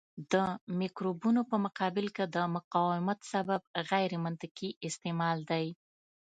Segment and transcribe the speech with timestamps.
[0.31, 0.33] د
[0.79, 3.61] مکروبونو په مقابل کې د مقاومت سبب
[3.91, 5.67] غیرمنطقي استعمال دی.